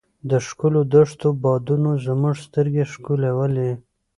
[0.29, 3.71] د ښکلو دښتو بادونو زموږ سترګې ښکلولې.